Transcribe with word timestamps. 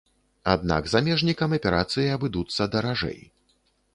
Аднак 0.53 0.87
замежнікам 0.93 1.53
аперацыі 1.57 2.07
абыдуцца 2.15 2.69
даражэй. 2.77 3.19